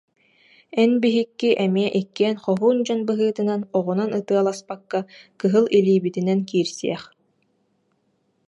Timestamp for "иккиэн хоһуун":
2.01-2.77